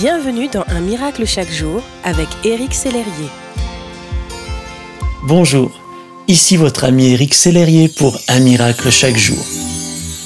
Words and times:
Bienvenue 0.00 0.48
dans 0.48 0.64
Un 0.68 0.80
miracle 0.80 1.26
chaque 1.26 1.52
jour 1.52 1.82
avec 2.04 2.26
Éric 2.42 2.72
Sellerier. 2.72 3.28
Bonjour, 5.24 5.70
ici 6.26 6.56
votre 6.56 6.84
ami 6.84 7.08
Éric 7.08 7.34
Sellerier 7.34 7.88
pour 7.88 8.18
Un 8.26 8.40
miracle 8.40 8.88
chaque 8.90 9.18
jour. 9.18 9.36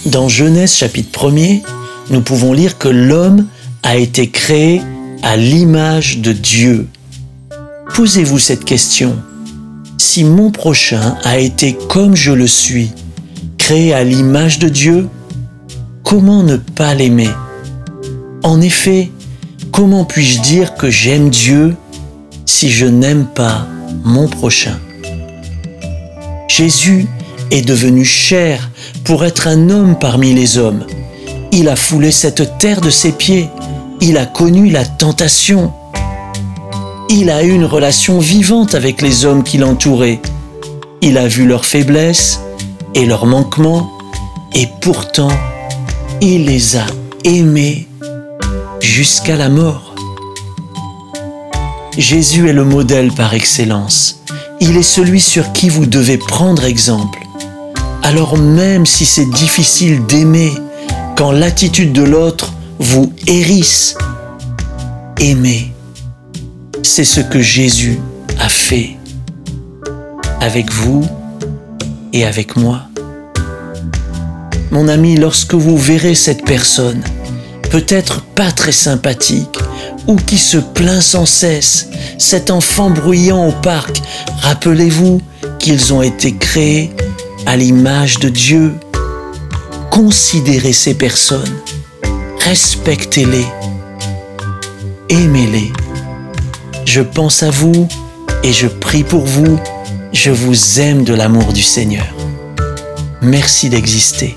Dans 0.06 0.28
Genèse 0.28 0.76
chapitre 0.76 1.28
1er, 1.28 1.62
nous 2.10 2.20
pouvons 2.20 2.52
lire 2.52 2.78
que 2.78 2.86
l'homme 2.86 3.48
a 3.82 3.96
été 3.96 4.30
créé 4.30 4.80
à 5.24 5.36
l'image 5.36 6.18
de 6.18 6.30
Dieu. 6.30 6.86
Posez-vous 7.96 8.38
cette 8.38 8.64
question. 8.64 9.16
Si 9.98 10.22
mon 10.22 10.52
prochain 10.52 11.16
a 11.24 11.38
été 11.38 11.76
comme 11.88 12.14
je 12.14 12.30
le 12.30 12.46
suis, 12.46 12.92
créé 13.58 13.92
à 13.92 14.04
l'image 14.04 14.60
de 14.60 14.68
Dieu, 14.68 15.08
comment 16.04 16.44
ne 16.44 16.58
pas 16.58 16.94
l'aimer? 16.94 17.30
En 18.44 18.60
effet, 18.60 19.10
comment 19.74 20.04
puis-je 20.04 20.40
dire 20.40 20.74
que 20.76 20.88
j'aime 20.88 21.30
Dieu 21.30 21.76
si 22.46 22.70
je 22.70 22.86
n'aime 22.86 23.26
pas 23.26 23.66
mon 24.04 24.28
prochain? 24.28 24.78
Jésus 26.46 27.08
est 27.50 27.62
devenu 27.62 28.04
chair 28.04 28.70
pour 29.02 29.24
être 29.24 29.48
un 29.48 29.70
homme 29.70 29.98
parmi 29.98 30.32
les 30.32 30.58
hommes. 30.58 30.86
Il 31.50 31.68
a 31.68 31.74
foulé 31.74 32.12
cette 32.12 32.56
terre 32.58 32.80
de 32.80 32.90
ses 32.90 33.10
pieds. 33.10 33.48
Il 34.00 34.16
a 34.16 34.26
connu 34.26 34.70
la 34.70 34.84
tentation. 34.84 35.72
Il 37.10 37.28
a 37.28 37.42
eu 37.42 37.50
une 37.50 37.64
relation 37.64 38.20
vivante 38.20 38.76
avec 38.76 39.02
les 39.02 39.24
hommes 39.24 39.42
qui 39.42 39.58
l'entouraient. 39.58 40.20
Il 41.02 41.18
a 41.18 41.26
vu 41.26 41.46
leurs 41.46 41.66
faiblesses 41.66 42.38
et 42.94 43.06
leurs 43.06 43.26
manquements 43.26 43.90
et 44.52 44.68
pourtant 44.80 45.32
il 46.20 46.44
les 46.44 46.76
a 46.76 46.86
aimés 47.24 47.88
jusqu'à 48.94 49.34
la 49.34 49.48
mort. 49.48 49.96
Jésus 51.98 52.48
est 52.48 52.52
le 52.52 52.64
modèle 52.64 53.10
par 53.10 53.34
excellence. 53.34 54.20
Il 54.60 54.76
est 54.76 54.84
celui 54.84 55.20
sur 55.20 55.52
qui 55.52 55.68
vous 55.68 55.84
devez 55.84 56.16
prendre 56.16 56.64
exemple. 56.64 57.18
Alors 58.04 58.36
même 58.38 58.86
si 58.86 59.04
c'est 59.04 59.28
difficile 59.30 60.06
d'aimer 60.06 60.52
quand 61.16 61.32
l'attitude 61.32 61.92
de 61.92 62.04
l'autre 62.04 62.52
vous 62.78 63.12
hérisse, 63.26 63.96
aimez. 65.18 65.72
C'est 66.84 67.04
ce 67.04 67.20
que 67.20 67.40
Jésus 67.40 67.98
a 68.38 68.48
fait 68.48 68.96
avec 70.40 70.72
vous 70.72 71.04
et 72.12 72.24
avec 72.24 72.54
moi. 72.54 72.82
Mon 74.70 74.86
ami, 74.86 75.16
lorsque 75.16 75.54
vous 75.54 75.76
verrez 75.76 76.14
cette 76.14 76.44
personne, 76.44 77.02
peut-être 77.70 78.22
pas 78.22 78.50
très 78.52 78.72
sympathique, 78.72 79.58
ou 80.06 80.16
qui 80.16 80.38
se 80.38 80.58
plaint 80.58 81.02
sans 81.02 81.26
cesse, 81.26 81.88
cet 82.18 82.50
enfant 82.50 82.90
bruyant 82.90 83.48
au 83.48 83.52
parc, 83.52 84.02
rappelez-vous 84.42 85.20
qu'ils 85.58 85.92
ont 85.92 86.02
été 86.02 86.34
créés 86.36 86.90
à 87.46 87.56
l'image 87.56 88.18
de 88.18 88.28
Dieu. 88.28 88.74
Considérez 89.90 90.72
ces 90.72 90.94
personnes, 90.94 91.54
respectez-les, 92.40 93.46
aimez-les. 95.08 95.72
Je 96.84 97.00
pense 97.00 97.42
à 97.42 97.50
vous 97.50 97.88
et 98.42 98.52
je 98.52 98.66
prie 98.66 99.04
pour 99.04 99.24
vous. 99.24 99.58
Je 100.12 100.30
vous 100.30 100.80
aime 100.80 101.02
de 101.02 101.14
l'amour 101.14 101.52
du 101.52 101.62
Seigneur. 101.62 102.06
Merci 103.20 103.68
d'exister. 103.68 104.36